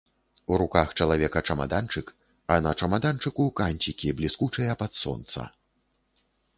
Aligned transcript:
У 0.53 0.55
руках 0.61 0.93
чалавека 0.99 1.39
чамаданчык, 1.49 2.07
а 2.55 2.59
на 2.69 2.73
чамаданчыку 2.79 3.47
канцікі 3.63 4.17
бліскучыя 4.19 4.71
пад 4.85 4.91
сонца. 5.05 5.39